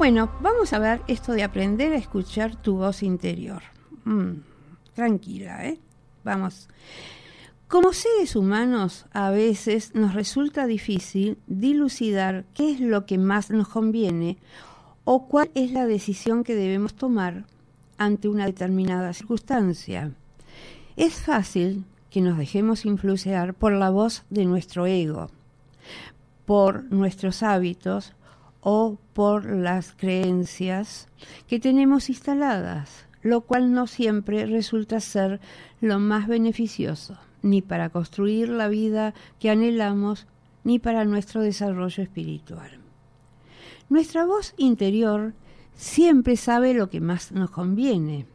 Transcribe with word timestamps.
Bueno, 0.00 0.30
vamos 0.40 0.72
a 0.72 0.78
ver 0.78 1.02
esto 1.08 1.32
de 1.32 1.42
aprender 1.42 1.92
a 1.92 1.96
escuchar 1.96 2.56
tu 2.56 2.78
voz 2.78 3.02
interior. 3.02 3.62
Mm, 4.04 4.36
tranquila, 4.94 5.66
¿eh? 5.66 5.78
Vamos. 6.24 6.70
Como 7.68 7.92
seres 7.92 8.34
humanos, 8.34 9.04
a 9.12 9.28
veces 9.28 9.94
nos 9.94 10.14
resulta 10.14 10.66
difícil 10.66 11.36
dilucidar 11.46 12.46
qué 12.54 12.72
es 12.72 12.80
lo 12.80 13.04
que 13.04 13.18
más 13.18 13.50
nos 13.50 13.68
conviene 13.68 14.38
o 15.04 15.28
cuál 15.28 15.50
es 15.54 15.70
la 15.70 15.84
decisión 15.84 16.44
que 16.44 16.54
debemos 16.54 16.94
tomar 16.94 17.44
ante 17.98 18.28
una 18.28 18.46
determinada 18.46 19.12
circunstancia. 19.12 20.12
Es 20.96 21.12
fácil 21.12 21.84
que 22.08 22.22
nos 22.22 22.38
dejemos 22.38 22.86
influenciar 22.86 23.52
por 23.52 23.74
la 23.74 23.90
voz 23.90 24.24
de 24.30 24.46
nuestro 24.46 24.86
ego, 24.86 25.30
por 26.46 26.84
nuestros 26.84 27.42
hábitos 27.42 28.14
o 28.60 28.98
por 29.12 29.46
las 29.46 29.92
creencias 29.92 31.08
que 31.46 31.60
tenemos 31.60 32.08
instaladas, 32.08 33.06
lo 33.22 33.42
cual 33.42 33.72
no 33.72 33.86
siempre 33.86 34.46
resulta 34.46 35.00
ser 35.00 35.40
lo 35.80 35.98
más 35.98 36.28
beneficioso 36.28 37.18
ni 37.42 37.62
para 37.62 37.90
construir 37.90 38.48
la 38.48 38.68
vida 38.68 39.14
que 39.38 39.50
anhelamos, 39.50 40.26
ni 40.64 40.78
para 40.78 41.04
nuestro 41.04 41.40
desarrollo 41.40 42.02
espiritual. 42.02 42.70
Nuestra 43.88 44.24
voz 44.24 44.54
interior 44.56 45.32
siempre 45.74 46.36
sabe 46.36 46.74
lo 46.74 46.90
que 46.90 47.00
más 47.00 47.32
nos 47.32 47.50
conviene, 47.50 48.26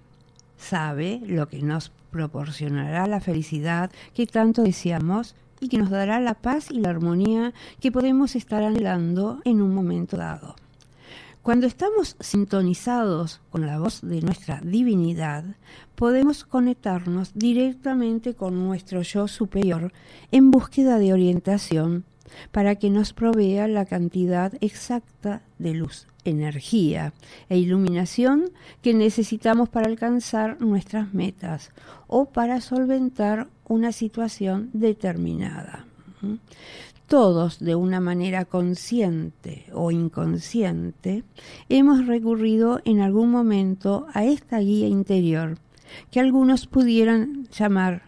sabe 0.57 1.21
lo 1.25 1.47
que 1.47 1.61
nos 1.61 1.91
proporcionará 2.11 3.07
la 3.07 3.19
felicidad 3.19 3.91
que 4.13 4.25
tanto 4.25 4.63
deseamos 4.63 5.35
y 5.65 5.67
que 5.67 5.79
nos 5.79 5.89
dará 5.89 6.19
la 6.19 6.35
paz 6.35 6.69
y 6.69 6.79
la 6.79 6.91
armonía 6.91 7.51
que 7.79 7.91
podemos 7.91 8.35
estar 8.35 8.61
anhelando 8.61 9.41
en 9.45 9.63
un 9.63 9.73
momento 9.73 10.15
dado. 10.15 10.55
Cuando 11.41 11.65
estamos 11.65 12.15
sintonizados 12.19 13.41
con 13.49 13.65
la 13.65 13.79
voz 13.79 14.01
de 14.01 14.21
nuestra 14.21 14.61
divinidad, 14.61 15.43
podemos 15.95 16.43
conectarnos 16.43 17.31
directamente 17.33 18.35
con 18.35 18.63
nuestro 18.63 19.01
yo 19.01 19.27
superior 19.27 19.91
en 20.31 20.51
búsqueda 20.51 20.99
de 20.99 21.13
orientación 21.13 22.05
para 22.51 22.75
que 22.75 22.89
nos 22.89 23.13
provea 23.13 23.67
la 23.67 23.85
cantidad 23.85 24.53
exacta 24.61 25.41
de 25.59 25.73
luz, 25.73 26.07
energía 26.23 27.13
e 27.49 27.57
iluminación 27.57 28.51
que 28.81 28.93
necesitamos 28.93 29.69
para 29.69 29.87
alcanzar 29.87 30.61
nuestras 30.61 31.13
metas 31.13 31.71
o 32.07 32.25
para 32.25 32.61
solventar 32.61 33.47
una 33.67 33.91
situación 33.91 34.69
determinada 34.73 35.85
todos 37.07 37.59
de 37.59 37.75
una 37.75 37.99
manera 37.99 38.45
consciente 38.45 39.65
o 39.73 39.91
inconsciente, 39.91 41.23
hemos 41.69 42.07
recurrido 42.07 42.81
en 42.83 43.01
algún 43.01 43.29
momento 43.29 44.07
a 44.13 44.25
esta 44.25 44.59
guía 44.59 44.87
interior 44.87 45.57
que 46.11 46.19
algunos 46.19 46.67
pudieran 46.67 47.47
llamar 47.49 48.03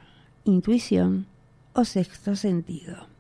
intuición 0.46 1.28
o 1.74 1.86
sexto 1.86 2.36
sentido. 2.36 3.17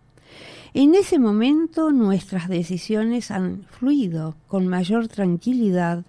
En 0.79 0.93
ese 0.93 1.17
momento 1.17 1.91
nuestras 1.91 2.49
decisiones 2.49 3.31
han 3.31 3.63
fluido 3.63 4.35
con 4.45 4.67
mayor 4.67 5.07
tranquilidad, 5.07 6.05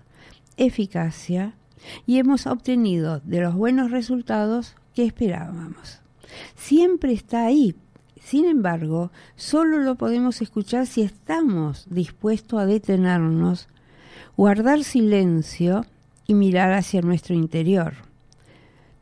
eficacia 0.58 1.54
y 2.04 2.18
hemos 2.18 2.46
obtenido 2.46 3.20
de 3.20 3.40
los 3.40 3.54
buenos 3.54 3.90
resultados 3.90 4.74
que 4.94 5.06
esperábamos. 5.06 6.00
Siempre 6.54 7.14
está 7.14 7.46
ahí 7.46 7.76
sin 8.20 8.44
embargo, 8.44 9.10
solo 9.36 9.78
lo 9.78 9.94
podemos 9.94 10.42
escuchar 10.42 10.86
si 10.86 11.00
estamos 11.00 11.86
dispuestos 11.88 12.60
a 12.60 12.66
detenernos, 12.66 13.68
guardar 14.36 14.84
silencio 14.84 15.86
y 16.26 16.34
mirar 16.34 16.74
hacia 16.74 17.00
nuestro 17.00 17.34
interior. 17.34 17.94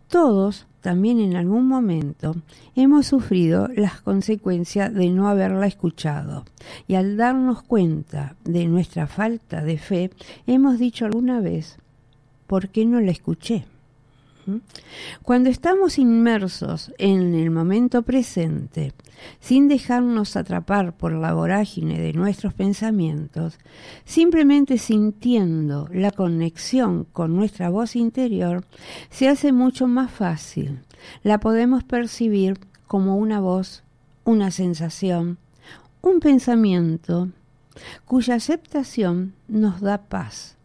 Todos, 0.07 0.69
también 0.87 1.19
en 1.19 1.35
algún 1.35 1.67
momento, 1.67 2.37
hemos 2.77 3.09
sufrido 3.09 3.67
las 3.75 4.01
consecuencias 4.03 4.95
de 4.95 5.11
no 5.11 5.27
haberla 5.27 5.67
escuchado 5.67 6.45
y 6.87 6.95
al 6.95 7.17
darnos 7.17 7.65
cuenta 7.65 8.37
de 8.45 8.69
nuestra 8.69 9.09
falta 9.09 9.65
de 9.65 9.79
fe, 9.79 10.13
hemos 10.47 10.79
dicho 10.79 11.05
alguna 11.05 11.41
vez, 11.41 11.79
¿por 12.47 12.69
qué 12.69 12.87
no 12.87 13.01
la 13.01 13.11
escuché? 13.11 13.65
Cuando 15.23 15.51
estamos 15.51 15.99
inmersos 15.99 16.93
en 16.99 17.35
el 17.35 17.51
momento 17.51 18.03
presente, 18.03 18.93
sin 19.41 19.69
dejarnos 19.69 20.37
atrapar 20.37 20.97
por 20.97 21.13
la 21.13 21.35
vorágine 21.35 22.01
de 22.01 22.13
nuestros 22.13 22.55
pensamientos, 22.55 23.59
simplemente 24.05 24.79
sintiendo 24.79 25.89
la 25.93 26.11
conexión 26.11 27.05
con 27.13 27.35
nuestra 27.35 27.71
voz 27.71 27.97
interior, 27.97 28.65
se 29.11 29.29
hace 29.29 29.53
mucho 29.53 29.87
más 29.87 30.11
fácil. 30.11 30.81
La 31.23 31.41
podemos 31.41 31.85
percibir 31.85 32.59
como 32.87 33.17
una 33.17 33.41
voz, 33.41 33.83
una 34.25 34.51
sensación, 34.51 35.39
un 36.03 36.21
pensamiento, 36.21 37.29
cuya 38.05 38.37
aceptación 38.37 39.35
nos 39.49 39.81
da 39.81 39.99
paz 39.99 40.56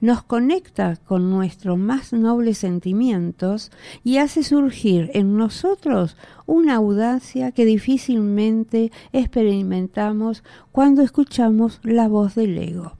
nos 0.00 0.22
conecta 0.22 0.96
con 0.96 1.30
nuestros 1.30 1.78
más 1.78 2.12
nobles 2.12 2.58
sentimientos 2.58 3.70
y 4.04 4.18
hace 4.18 4.42
surgir 4.42 5.10
en 5.14 5.36
nosotros 5.36 6.16
una 6.46 6.76
audacia 6.76 7.52
que 7.52 7.64
difícilmente 7.64 8.92
experimentamos 9.12 10.44
cuando 10.72 11.02
escuchamos 11.02 11.80
la 11.82 12.08
voz 12.08 12.34
del 12.34 12.56
ego, 12.58 12.94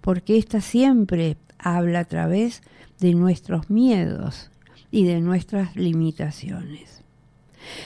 porque 0.00 0.38
ésta 0.38 0.60
siempre 0.60 1.36
habla 1.58 2.00
a 2.00 2.04
través 2.04 2.62
de 3.00 3.14
nuestros 3.14 3.70
miedos 3.70 4.50
y 4.90 5.04
de 5.04 5.20
nuestras 5.20 5.76
limitaciones. 5.76 7.02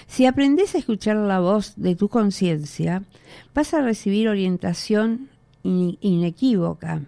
Si 0.06 0.27
aprendes 0.27 0.75
a 0.75 0.78
escuchar 0.78 1.16
la 1.16 1.41
voz 1.41 1.75
de 1.77 1.94
tu 1.94 2.09
conciencia, 2.09 3.04
vas 3.54 3.75
a 3.75 3.81
recibir 3.81 4.28
orientación 4.28 5.28
inequívoca. 5.62 7.03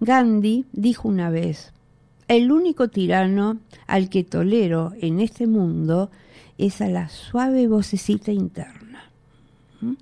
Gandhi 0.00 0.66
dijo 0.72 1.08
una 1.08 1.30
vez, 1.30 1.72
el 2.28 2.50
único 2.50 2.88
tirano 2.88 3.58
al 3.86 4.08
que 4.08 4.24
tolero 4.24 4.92
en 5.00 5.20
este 5.20 5.46
mundo 5.46 6.10
es 6.56 6.80
a 6.80 6.88
la 6.88 7.08
suave 7.08 7.68
vocecita 7.68 8.32
interna. 8.32 9.10
¿Mm? 9.80 9.94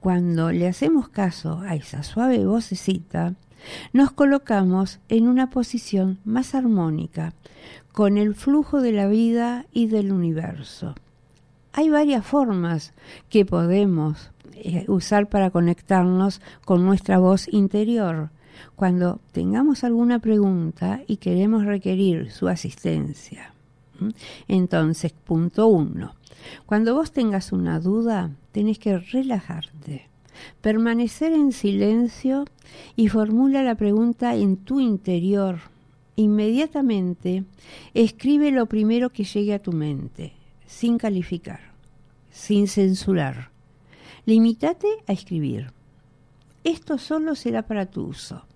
Cuando 0.00 0.52
le 0.52 0.68
hacemos 0.68 1.08
caso 1.08 1.60
a 1.60 1.74
esa 1.74 2.02
suave 2.02 2.44
vocecita, 2.46 3.34
nos 3.92 4.12
colocamos 4.12 5.00
en 5.08 5.26
una 5.26 5.50
posición 5.50 6.18
más 6.24 6.54
armónica 6.54 7.32
con 7.92 8.18
el 8.18 8.34
flujo 8.34 8.80
de 8.80 8.92
la 8.92 9.06
vida 9.06 9.66
y 9.72 9.86
del 9.86 10.12
universo. 10.12 10.94
Hay 11.72 11.88
varias 11.88 12.24
formas 12.24 12.92
que 13.28 13.44
podemos 13.44 14.30
eh, 14.52 14.84
usar 14.88 15.28
para 15.28 15.50
conectarnos 15.50 16.40
con 16.64 16.84
nuestra 16.84 17.18
voz 17.18 17.48
interior 17.52 18.30
cuando 18.76 19.20
tengamos 19.32 19.84
alguna 19.84 20.18
pregunta 20.18 21.02
y 21.06 21.16
queremos 21.16 21.64
requerir 21.64 22.30
su 22.30 22.48
asistencia. 22.48 23.52
Entonces, 24.48 25.12
punto 25.12 25.68
uno. 25.68 26.14
Cuando 26.66 26.94
vos 26.94 27.12
tengas 27.12 27.52
una 27.52 27.80
duda, 27.80 28.30
tenés 28.52 28.78
que 28.78 28.98
relajarte, 28.98 30.08
permanecer 30.60 31.32
en 31.32 31.52
silencio 31.52 32.44
y 32.96 33.08
formula 33.08 33.62
la 33.62 33.76
pregunta 33.76 34.34
en 34.34 34.56
tu 34.56 34.80
interior. 34.80 35.60
Inmediatamente 36.16 37.44
escribe 37.94 38.50
lo 38.50 38.66
primero 38.66 39.10
que 39.10 39.24
llegue 39.24 39.54
a 39.54 39.62
tu 39.62 39.72
mente, 39.72 40.32
sin 40.66 40.98
calificar, 40.98 41.60
sin 42.30 42.68
censurar. 42.68 43.50
Limítate 44.26 44.88
a 45.06 45.12
escribir. 45.12 45.72
Esto 46.64 46.98
solo 46.98 47.34
será 47.34 47.62
para 47.62 47.86
tu 47.86 48.04
uso. 48.06 48.46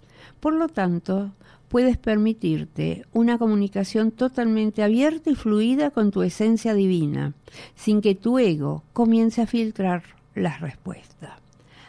Por 0.41 0.55
lo 0.55 0.69
tanto, 0.69 1.33
puedes 1.69 1.99
permitirte 1.99 3.05
una 3.13 3.39
comunicación 3.39 4.11
totalmente 4.11 4.83
abierta 4.83 5.31
y 5.31 5.35
fluida 5.35 5.91
con 5.91 6.11
tu 6.11 6.23
esencia 6.23 6.75
divina, 6.75 7.35
sin 7.75 8.01
que 8.01 8.15
tu 8.15 8.39
ego 8.39 8.83
comience 8.93 9.43
a 9.43 9.47
filtrar 9.47 10.03
las 10.35 10.61
respuestas. 10.61 11.33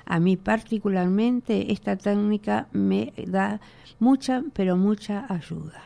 A 0.06 0.20
mí 0.20 0.38
particularmente 0.38 1.72
esta 1.72 1.96
técnica 1.96 2.68
me 2.74 3.14
da 3.28 3.62
mucha, 4.00 4.44
pero 4.54 4.76
mucha 4.76 5.26
ayuda. 5.30 5.84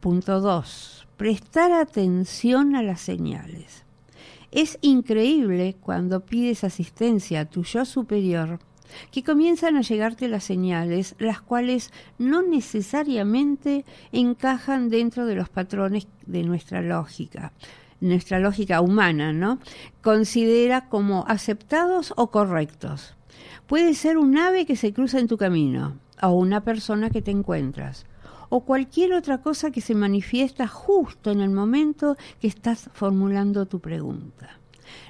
Punto 0.00 0.40
2. 0.40 1.08
Prestar 1.16 1.72
atención 1.72 2.74
a 2.74 2.82
las 2.82 3.00
señales. 3.00 3.84
Es 4.52 4.78
increíble 4.80 5.76
cuando 5.80 6.20
pides 6.20 6.64
asistencia 6.64 7.40
a 7.40 7.44
tu 7.44 7.64
yo 7.64 7.84
superior 7.84 8.60
que 9.10 9.22
comienzan 9.22 9.76
a 9.76 9.82
llegarte 9.82 10.28
las 10.28 10.44
señales, 10.44 11.14
las 11.18 11.40
cuales 11.40 11.92
no 12.18 12.42
necesariamente 12.42 13.84
encajan 14.12 14.88
dentro 14.88 15.26
de 15.26 15.34
los 15.34 15.48
patrones 15.48 16.06
de 16.26 16.42
nuestra 16.42 16.82
lógica, 16.82 17.52
nuestra 18.00 18.38
lógica 18.38 18.80
humana, 18.80 19.32
¿no? 19.32 19.58
Considera 20.02 20.88
como 20.88 21.24
aceptados 21.28 22.12
o 22.16 22.30
correctos. 22.30 23.14
Puede 23.66 23.94
ser 23.94 24.18
un 24.18 24.36
ave 24.36 24.66
que 24.66 24.76
se 24.76 24.92
cruza 24.92 25.18
en 25.18 25.28
tu 25.28 25.36
camino, 25.36 25.98
o 26.22 26.30
una 26.30 26.62
persona 26.62 27.10
que 27.10 27.22
te 27.22 27.30
encuentras, 27.30 28.06
o 28.48 28.64
cualquier 28.64 29.12
otra 29.14 29.38
cosa 29.38 29.70
que 29.70 29.80
se 29.80 29.94
manifiesta 29.94 30.66
justo 30.66 31.30
en 31.30 31.40
el 31.40 31.50
momento 31.50 32.16
que 32.40 32.48
estás 32.48 32.90
formulando 32.92 33.66
tu 33.66 33.80
pregunta. 33.80 34.58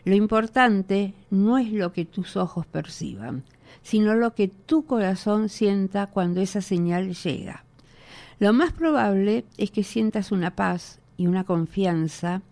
Lo 0.04 0.14
importante 0.14 1.14
no 1.30 1.58
es 1.58 1.72
lo 1.72 1.92
que 1.92 2.04
tus 2.04 2.36
ojos 2.36 2.66
perciban, 2.66 3.44
sino 3.82 4.14
lo 4.14 4.34
que 4.34 4.48
tu 4.48 4.84
corazón 4.84 5.48
sienta 5.48 6.06
cuando 6.06 6.40
esa 6.40 6.60
señal 6.60 7.14
llega. 7.14 7.64
Lo 8.38 8.52
más 8.52 8.72
probable 8.72 9.44
es 9.58 9.70
que 9.70 9.82
sientas 9.82 10.32
una 10.32 10.56
paz 10.56 11.00
y 11.16 11.26
una 11.26 11.44
confianza 11.44 12.42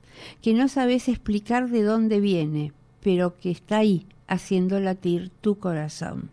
que 0.42 0.52
no 0.52 0.68
sabes 0.68 1.08
explicar 1.08 1.70
de 1.70 1.82
dónde 1.82 2.20
viene, 2.20 2.72
pero 3.02 3.36
que 3.36 3.50
está 3.50 3.78
ahí 3.78 4.06
haciendo 4.26 4.80
latir 4.80 5.30
tu 5.40 5.58
corazón. 5.58 6.30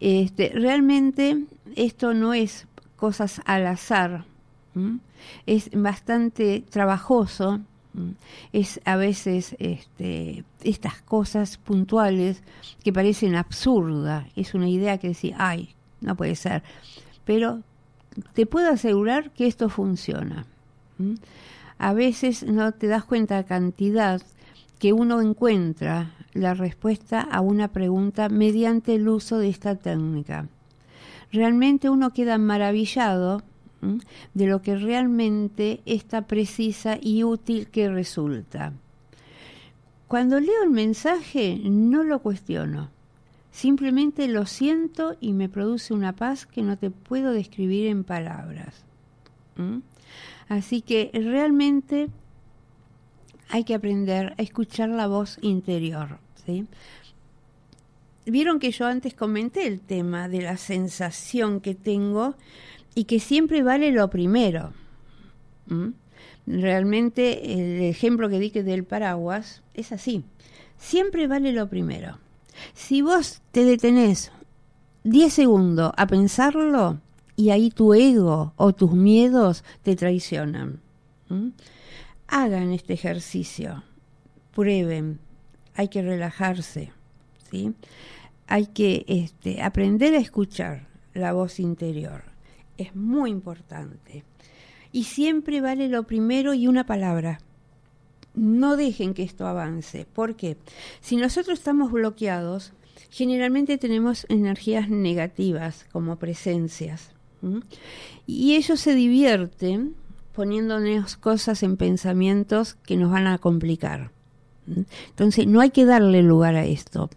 Este, 0.00 0.50
realmente 0.54 1.44
esto 1.76 2.14
no 2.14 2.34
es 2.34 2.66
cosas 2.96 3.40
al 3.44 3.66
azar, 3.66 4.24
es 5.46 5.70
bastante 5.72 6.64
trabajoso 6.70 7.60
Mm. 7.60 7.71
Es 8.52 8.80
a 8.84 8.96
veces 8.96 9.56
este, 9.58 10.44
estas 10.62 11.02
cosas 11.02 11.58
puntuales 11.58 12.42
que 12.82 12.92
parecen 12.92 13.34
absurdas, 13.34 14.26
es 14.36 14.54
una 14.54 14.68
idea 14.68 14.98
que 14.98 15.08
decís, 15.08 15.34
ay, 15.36 15.74
no 16.00 16.16
puede 16.16 16.36
ser, 16.36 16.62
pero 17.24 17.60
te 18.34 18.46
puedo 18.46 18.70
asegurar 18.70 19.30
que 19.30 19.46
esto 19.46 19.68
funciona. 19.68 20.46
A 21.78 21.92
veces 21.92 22.44
no 22.44 22.72
te 22.72 22.86
das 22.86 23.04
cuenta 23.04 23.36
la 23.36 23.44
cantidad 23.44 24.22
que 24.78 24.92
uno 24.92 25.20
encuentra 25.20 26.14
la 26.32 26.54
respuesta 26.54 27.20
a 27.20 27.40
una 27.40 27.68
pregunta 27.68 28.28
mediante 28.28 28.94
el 28.94 29.08
uso 29.08 29.38
de 29.38 29.48
esta 29.48 29.76
técnica. 29.76 30.48
Realmente 31.30 31.88
uno 31.88 32.10
queda 32.10 32.36
maravillado 32.38 33.42
de 34.34 34.46
lo 34.46 34.62
que 34.62 34.76
realmente 34.76 35.80
está 35.86 36.26
precisa 36.26 36.98
y 37.00 37.24
útil 37.24 37.68
que 37.68 37.88
resulta. 37.88 38.72
Cuando 40.08 40.40
leo 40.40 40.62
el 40.62 40.70
mensaje 40.70 41.60
no 41.64 42.04
lo 42.04 42.20
cuestiono, 42.20 42.90
simplemente 43.50 44.28
lo 44.28 44.46
siento 44.46 45.16
y 45.20 45.32
me 45.32 45.48
produce 45.48 45.94
una 45.94 46.14
paz 46.14 46.46
que 46.46 46.62
no 46.62 46.76
te 46.76 46.90
puedo 46.90 47.32
describir 47.32 47.86
en 47.86 48.04
palabras. 48.04 48.84
Así 50.48 50.82
que 50.82 51.10
realmente 51.14 52.08
hay 53.48 53.64
que 53.64 53.74
aprender 53.74 54.34
a 54.38 54.42
escuchar 54.42 54.88
la 54.88 55.06
voz 55.06 55.38
interior. 55.42 56.18
Vieron 58.24 58.60
que 58.60 58.70
yo 58.70 58.86
antes 58.86 59.14
comenté 59.14 59.66
el 59.66 59.80
tema 59.80 60.28
de 60.28 60.42
la 60.42 60.56
sensación 60.56 61.60
que 61.60 61.74
tengo 61.74 62.34
y 62.94 63.04
que 63.04 63.20
siempre 63.20 63.62
vale 63.62 63.92
lo 63.92 64.08
primero. 64.10 64.72
Realmente 66.46 67.52
el 67.52 67.82
ejemplo 67.82 68.28
que 68.28 68.38
di 68.38 68.50
que 68.50 68.62
del 68.62 68.84
paraguas 68.84 69.62
es 69.74 69.92
así. 69.92 70.24
Siempre 70.78 71.26
vale 71.26 71.52
lo 71.52 71.68
primero. 71.68 72.18
Si 72.74 73.02
vos 73.02 73.40
te 73.52 73.64
detenés 73.64 74.32
10 75.04 75.32
segundos 75.32 75.92
a 75.96 76.06
pensarlo 76.06 77.00
y 77.36 77.50
ahí 77.50 77.70
tu 77.70 77.94
ego 77.94 78.52
o 78.56 78.72
tus 78.72 78.92
miedos 78.92 79.64
te 79.82 79.96
traicionan. 79.96 80.80
Hagan 82.28 82.72
este 82.72 82.92
ejercicio, 82.92 83.84
prueben, 84.54 85.18
hay 85.74 85.88
que 85.88 86.02
relajarse, 86.02 86.92
¿sí? 87.50 87.72
hay 88.46 88.66
que 88.66 89.04
este, 89.08 89.62
aprender 89.62 90.14
a 90.14 90.18
escuchar 90.18 90.86
la 91.14 91.32
voz 91.32 91.58
interior 91.58 92.31
es 92.78 92.94
muy 92.94 93.30
importante. 93.30 94.24
Y 94.92 95.04
siempre 95.04 95.60
vale 95.60 95.88
lo 95.88 96.04
primero 96.04 96.54
y 96.54 96.68
una 96.68 96.84
palabra. 96.84 97.40
No 98.34 98.76
dejen 98.76 99.14
que 99.14 99.22
esto 99.22 99.46
avance. 99.46 100.06
porque 100.12 100.56
Si 101.00 101.16
nosotros 101.16 101.58
estamos 101.58 101.92
bloqueados, 101.92 102.72
generalmente 103.10 103.78
tenemos 103.78 104.26
energías 104.28 104.88
negativas 104.88 105.86
como 105.92 106.16
presencias. 106.16 107.10
Y 108.26 108.54
ellos 108.54 108.80
se 108.80 108.94
divierten 108.94 109.96
poniéndonos 110.32 111.16
cosas 111.16 111.62
en 111.62 111.76
pensamientos 111.76 112.74
que 112.74 112.96
nos 112.96 113.10
van 113.10 113.26
a 113.26 113.38
complicar. 113.38 114.10
Entonces, 114.66 115.46
no 115.46 115.60
hay 115.60 115.70
que 115.70 115.84
darle 115.84 116.22
lugar 116.22 116.54
a 116.54 116.64
esto. 116.64 117.10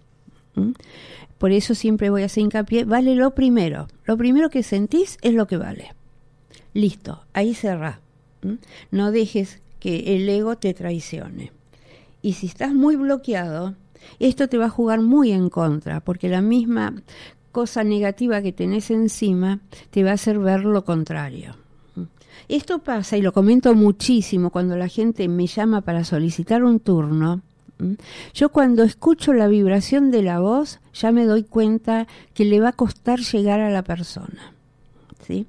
Por 1.37 1.51
eso 1.51 1.75
siempre 1.75 2.09
voy 2.09 2.23
a 2.23 2.25
hacer 2.25 2.43
hincapié, 2.43 2.85
vale 2.85 3.15
lo 3.15 3.35
primero. 3.35 3.87
Lo 4.05 4.17
primero 4.17 4.49
que 4.49 4.63
sentís 4.63 5.17
es 5.21 5.33
lo 5.33 5.47
que 5.47 5.57
vale. 5.57 5.93
Listo, 6.73 7.23
ahí 7.33 7.53
cerrá. 7.53 7.99
No 8.91 9.11
dejes 9.11 9.61
que 9.79 10.15
el 10.15 10.27
ego 10.29 10.57
te 10.57 10.73
traicione. 10.73 11.51
Y 12.21 12.33
si 12.33 12.47
estás 12.47 12.73
muy 12.73 12.95
bloqueado, 12.95 13.75
esto 14.19 14.47
te 14.47 14.57
va 14.57 14.65
a 14.65 14.69
jugar 14.69 15.01
muy 15.01 15.31
en 15.31 15.49
contra, 15.49 15.99
porque 15.99 16.29
la 16.29 16.41
misma 16.41 16.93
cosa 17.51 17.83
negativa 17.83 18.41
que 18.41 18.51
tenés 18.51 18.91
encima 18.91 19.61
te 19.89 20.03
va 20.03 20.11
a 20.11 20.15
hacer 20.15 20.39
ver 20.39 20.65
lo 20.65 20.83
contrario. 20.83 21.55
Esto 22.47 22.79
pasa, 22.79 23.17
y 23.17 23.21
lo 23.21 23.31
comento 23.31 23.73
muchísimo, 23.73 24.49
cuando 24.49 24.75
la 24.75 24.87
gente 24.87 25.27
me 25.27 25.47
llama 25.47 25.81
para 25.81 26.03
solicitar 26.03 26.63
un 26.63 26.79
turno, 26.79 27.41
yo 28.33 28.49
cuando 28.49 28.83
escucho 28.83 29.33
la 29.33 29.47
vibración 29.47 30.11
de 30.11 30.23
la 30.23 30.39
voz 30.39 30.79
ya 30.93 31.11
me 31.11 31.25
doy 31.25 31.43
cuenta 31.43 32.07
que 32.33 32.45
le 32.45 32.59
va 32.59 32.69
a 32.69 32.73
costar 32.73 33.19
llegar 33.19 33.59
a 33.59 33.69
la 33.69 33.83
persona. 33.83 34.53
¿sí? 35.25 35.45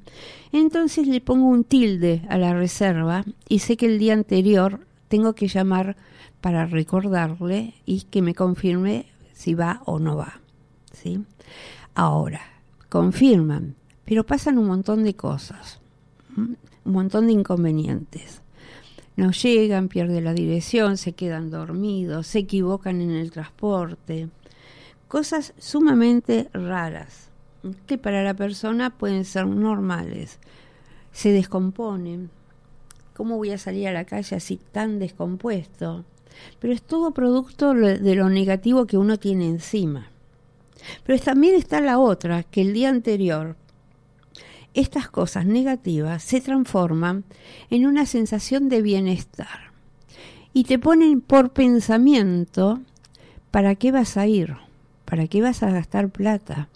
Entonces 0.52 1.06
le 1.06 1.21
pongo 1.21 1.47
un 1.47 1.64
tilde 1.64 2.23
a 2.28 2.38
la 2.38 2.54
reserva 2.54 3.25
y 3.49 3.61
sé 3.61 3.76
que 3.76 3.87
el 3.87 3.99
día 3.99 4.14
anterior 4.14 4.80
tengo 5.09 5.35
que 5.35 5.49
llamar 5.49 5.97
para 6.40 6.66
recordarle 6.66 7.75
y 7.85 8.02
que 8.02 8.23
me 8.23 8.35
confirme 8.35 9.06
si 9.33 9.54
va 9.54 9.83
o 9.85 9.99
no 9.99 10.16
va. 10.16 10.40
¿sí? 10.92 11.21
Ahora, 11.95 12.40
confirman, 12.88 13.76
pero 14.04 14.25
pasan 14.25 14.59
un 14.59 14.66
montón 14.66 15.04
de 15.04 15.14
cosas, 15.14 15.80
un 16.37 16.56
montón 16.85 17.26
de 17.26 17.33
inconvenientes 17.33 18.42
no 19.16 19.32
llegan, 19.32 19.88
pierden 19.88 20.25
la 20.25 20.35
dirección, 20.35 20.99
se 20.99 21.12
quedan 21.12 21.50
dormidos, 21.50 22.26
se 22.26 22.40
equivocan 22.40 23.00
en 23.00 23.11
el 23.11 23.30
transporte. 23.30 24.28
Cosas 25.08 25.54
sumamente 25.58 26.50
raras 26.52 27.30
que 27.87 27.99
para 27.99 28.23
la 28.23 28.35
persona 28.35 28.90
pueden 28.90 29.25
ser 29.25 29.46
normales. 29.46 30.38
Se 31.12 31.32
descomponen. 31.32 32.30
¿Cómo 33.14 33.38
voy 33.38 33.50
a 33.50 33.58
salir 33.58 33.88
a 33.88 33.92
la 33.92 34.04
calle 34.04 34.37
así 34.37 34.61
tan 34.73 34.99
descompuesto? 34.99 36.04
Pero 36.61 36.75
es 36.75 36.82
todo 36.82 37.12
producto 37.12 37.73
de 37.73 38.14
lo 38.14 38.28
negativo 38.28 38.87
que 38.87 38.99
uno 38.99 39.18
tiene 39.18 39.49
encima. 39.49 40.11
Pero 41.04 41.18
también 41.23 41.54
está 41.54 41.80
la 41.80 41.99
otra, 41.99 42.42
que 42.42 42.61
el 42.61 42.75
día 42.75 42.90
anterior 42.90 43.56
estas 44.76 45.09
cosas 45.09 45.47
negativas 45.47 46.23
se 46.23 46.40
transforman 46.42 47.25
en 47.71 47.87
una 47.87 48.04
sensación 48.04 48.68
de 48.68 48.83
bienestar 48.83 49.73
y 50.52 50.64
te 50.64 50.78
ponen 50.78 51.23
por 51.23 51.50
pensamiento 51.50 52.80
para 53.50 53.75
qué 53.75 53.90
vas 53.90 54.18
a 54.18 54.26
ir, 54.26 54.56
para 55.06 55.26
qué 55.28 55.40
vas 55.40 55.62
a 55.62 55.71
gastar 55.71 56.11
plata 56.11 56.68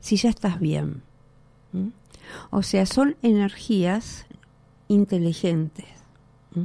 si 0.00 0.16
ya 0.16 0.30
estás 0.30 0.58
bien. 0.58 1.02
¿Mm? 1.72 1.88
O 2.50 2.62
sea, 2.62 2.86
son 2.86 3.16
energías 3.22 4.26
inteligentes. 4.88 5.86
¿Mm? 6.54 6.62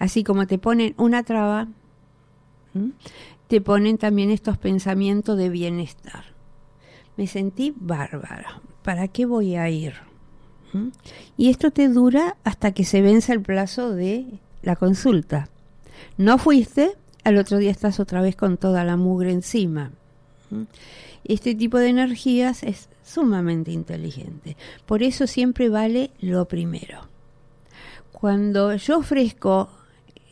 Así 0.00 0.24
como 0.24 0.48
te 0.48 0.58
ponen 0.58 0.94
una 0.98 1.22
traba, 1.22 1.68
¿Mm? 2.74 2.90
te 3.46 3.60
ponen 3.60 3.96
también 3.96 4.30
estos 4.30 4.58
pensamientos 4.58 5.38
de 5.38 5.50
bienestar. 5.50 6.24
Me 7.16 7.28
sentí 7.28 7.72
bárbara. 7.76 8.60
¿Para 8.82 9.06
qué 9.06 9.24
voy 9.24 9.54
a 9.54 9.70
ir? 9.70 10.11
Y 11.36 11.50
esto 11.50 11.70
te 11.70 11.88
dura 11.88 12.36
hasta 12.44 12.72
que 12.72 12.84
se 12.84 13.02
vence 13.02 13.32
el 13.32 13.42
plazo 13.42 13.94
de 13.94 14.26
la 14.62 14.76
consulta. 14.76 15.48
No 16.16 16.38
fuiste, 16.38 16.92
al 17.24 17.38
otro 17.38 17.58
día 17.58 17.70
estás 17.70 18.00
otra 18.00 18.22
vez 18.22 18.36
con 18.36 18.56
toda 18.56 18.84
la 18.84 18.96
mugre 18.96 19.32
encima. 19.32 19.92
Este 21.24 21.54
tipo 21.54 21.78
de 21.78 21.88
energías 21.88 22.62
es 22.62 22.88
sumamente 23.04 23.70
inteligente. 23.72 24.56
Por 24.86 25.02
eso 25.02 25.26
siempre 25.26 25.68
vale 25.68 26.10
lo 26.20 26.46
primero. 26.46 27.08
Cuando 28.12 28.74
yo 28.76 28.98
ofrezco 28.98 29.68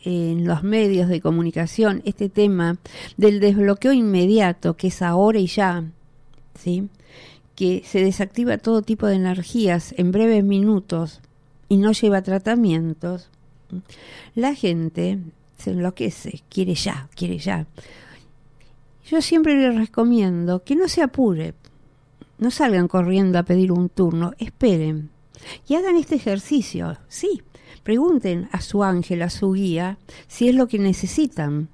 en 0.03 0.45
los 0.45 0.63
medios 0.63 1.07
de 1.07 1.21
comunicación 1.21 2.01
este 2.05 2.29
tema 2.29 2.77
del 3.17 3.39
desbloqueo 3.39 3.93
inmediato, 3.93 4.75
que 4.75 4.87
es 4.87 5.01
ahora 5.01 5.39
y 5.39 5.47
ya, 5.47 5.83
¿sí? 6.55 6.89
Que 7.61 7.83
se 7.85 8.03
desactiva 8.03 8.57
todo 8.57 8.81
tipo 8.81 9.05
de 9.05 9.13
energías 9.13 9.93
en 9.99 10.11
breves 10.11 10.43
minutos 10.43 11.21
y 11.69 11.77
no 11.77 11.91
lleva 11.91 12.23
tratamientos, 12.23 13.29
la 14.33 14.55
gente 14.55 15.19
se 15.59 15.69
enloquece, 15.69 16.41
quiere 16.49 16.73
ya, 16.73 17.07
quiere 17.13 17.37
ya. 17.37 17.67
Yo 19.05 19.21
siempre 19.21 19.55
les 19.55 19.75
recomiendo 19.75 20.63
que 20.63 20.75
no 20.75 20.87
se 20.87 21.03
apure, 21.03 21.53
no 22.39 22.49
salgan 22.49 22.87
corriendo 22.87 23.37
a 23.37 23.43
pedir 23.43 23.71
un 23.71 23.89
turno, 23.89 24.33
esperen 24.39 25.11
y 25.67 25.75
hagan 25.75 25.97
este 25.97 26.15
ejercicio, 26.15 26.97
sí, 27.09 27.43
Pregunten 27.83 28.47
a 28.51 28.61
su 28.61 28.83
ángel, 28.83 29.23
a 29.23 29.29
su 29.31 29.53
guía, 29.53 29.97
si 30.27 30.47
es 30.47 30.53
lo 30.53 30.67
que 30.67 30.77
necesitan. 30.77 31.67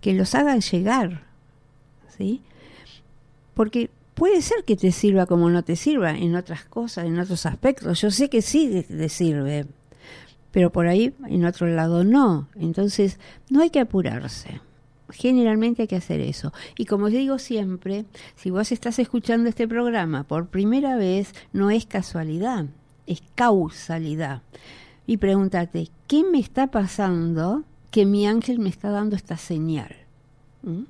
Que 0.00 0.14
los 0.14 0.34
hagan 0.34 0.60
llegar. 0.60 1.22
¿sí? 2.16 2.42
Porque 3.54 3.90
puede 4.18 4.42
ser 4.42 4.64
que 4.64 4.76
te 4.76 4.92
sirva 4.92 5.26
como 5.26 5.48
no 5.50 5.62
te 5.62 5.76
sirva 5.76 6.10
en 6.10 6.36
otras 6.36 6.64
cosas, 6.64 7.06
en 7.06 7.18
otros 7.18 7.46
aspectos. 7.46 8.00
Yo 8.00 8.10
sé 8.10 8.28
que 8.28 8.42
sí 8.42 8.84
te 8.86 9.08
sirve, 9.08 9.66
pero 10.50 10.70
por 10.70 10.86
ahí 10.88 11.14
en 11.26 11.44
otro 11.44 11.66
lado 11.66 12.04
no. 12.04 12.48
Entonces 12.56 13.18
no 13.48 13.62
hay 13.62 13.70
que 13.70 13.80
apurarse. 13.80 14.60
Generalmente 15.10 15.82
hay 15.82 15.88
que 15.88 15.96
hacer 15.96 16.20
eso. 16.20 16.52
Y 16.76 16.84
como 16.84 17.08
digo 17.08 17.38
siempre, 17.38 18.04
si 18.36 18.50
vos 18.50 18.72
estás 18.72 18.98
escuchando 18.98 19.48
este 19.48 19.66
programa 19.66 20.24
por 20.24 20.48
primera 20.48 20.96
vez, 20.96 21.32
no 21.52 21.70
es 21.70 21.86
casualidad 21.86 22.66
es 23.08 23.22
causalidad. 23.34 24.42
Y 25.06 25.16
pregúntate, 25.16 25.88
¿qué 26.06 26.22
me 26.22 26.38
está 26.38 26.68
pasando 26.68 27.64
que 27.90 28.04
mi 28.04 28.26
ángel 28.26 28.58
me 28.58 28.68
está 28.68 28.90
dando 28.90 29.16
esta 29.16 29.38
señal? 29.38 29.96
¿Mm? 30.62 30.82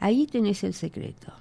Ahí 0.00 0.26
tenés 0.26 0.64
el 0.64 0.74
secreto. 0.74 1.32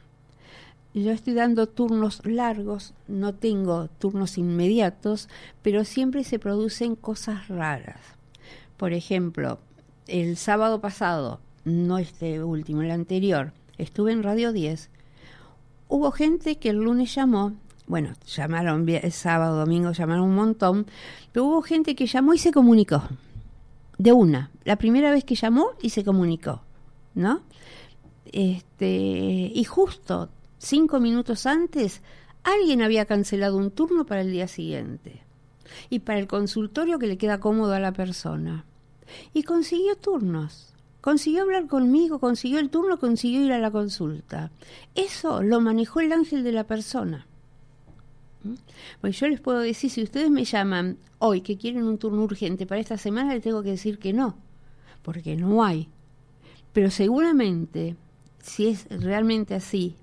Yo 1.04 1.12
estoy 1.12 1.36
dando 1.36 1.68
turnos 1.68 2.26
largos, 2.26 2.96
no 3.08 3.36
tengo 3.36 3.88
turnos 4.00 4.40
inmediatos, 4.40 5.30
pero 5.62 5.86
siempre 5.86 6.24
se 6.24 6.40
producen 6.40 6.96
cosas 6.96 7.50
raras. 7.50 8.00
Por 8.78 8.94
ejemplo, 8.94 9.60
el 10.08 10.38
sábado 10.38 10.82
pasado, 10.82 11.40
no 11.66 12.00
este 12.00 12.44
último, 12.44 12.82
el 12.82 12.90
anterior, 12.90 13.54
estuve 13.78 14.12
en 14.12 14.24
Radio 14.24 14.52
10. 14.52 14.90
Hubo 15.88 16.10
gente 16.10 16.58
que 16.58 16.72
el 16.72 16.78
lunes 16.78 17.14
llamó 17.14 17.54
bueno, 17.86 18.14
llamaron 18.26 18.88
sábado, 19.12 19.60
domingo, 19.60 19.92
llamaron 19.92 20.26
un 20.26 20.36
montón, 20.36 20.88
pero 21.32 21.46
hubo 21.46 21.62
gente 21.62 21.96
que 21.96 22.08
llamó 22.08 22.34
y 22.34 22.40
se 22.40 22.52
comunicó. 22.52 23.04
De 24.00 24.14
una. 24.14 24.50
La 24.66 24.78
primera 24.78 25.12
vez 25.12 25.24
que 25.24 25.36
llamó 25.36 25.70
y 25.80 25.92
se 25.92 26.04
comunicó, 26.04 26.64
¿no? 27.14 27.42
Este, 28.26 29.52
y 29.54 29.64
justo 29.64 30.30
cinco 30.58 31.00
minutos 31.00 31.46
antes, 31.46 32.02
alguien 32.44 32.82
había 32.82 33.06
cancelado 33.06 33.58
un 33.58 33.72
turno 33.72 34.06
para 34.06 34.22
el 34.22 34.32
día 34.32 34.48
siguiente. 34.48 35.24
Y 35.90 36.00
para 36.00 36.20
el 36.20 36.28
consultorio 36.28 37.00
que 37.00 37.08
le 37.08 37.18
queda 37.18 37.40
cómodo 37.40 37.74
a 37.74 37.80
la 37.80 37.92
persona. 37.92 38.66
Y 39.34 39.44
consiguió 39.44 39.96
turnos. 39.96 40.74
Consiguió 41.02 41.44
hablar 41.44 41.68
conmigo, 41.68 42.20
consiguió 42.20 42.60
el 42.60 42.70
turno, 42.70 43.00
consiguió 43.00 43.42
ir 43.42 43.54
a 43.54 43.60
la 43.60 43.72
consulta. 43.72 44.52
Eso 44.96 45.42
lo 45.44 45.62
manejó 45.62 46.02
el 46.02 46.12
ángel 46.12 46.44
de 46.44 46.52
la 46.52 46.66
persona. 46.66 47.28
Pues 49.02 49.20
yo 49.20 49.28
les 49.28 49.40
puedo 49.40 49.60
decir, 49.60 49.90
si 49.90 50.04
ustedes 50.04 50.30
me 50.30 50.46
llaman 50.46 50.98
hoy 51.20 51.42
que 51.42 51.58
quieren 51.58 51.84
un 51.84 51.98
turno 51.98 52.24
urgente 52.24 52.66
para 52.66 52.82
esta 52.82 52.98
semana, 52.98 53.34
les 53.34 53.44
tengo 53.44 53.64
que 53.64 53.72
decir 53.72 54.00
que 54.00 54.14
no, 54.14 54.38
porque 55.02 55.36
no 55.36 55.64
hay. 55.64 55.90
Pero 56.74 56.92
seguramente, 56.92 57.96
si 58.42 58.68
es 58.68 58.88
realmente 58.90 59.56
así, 59.56 59.96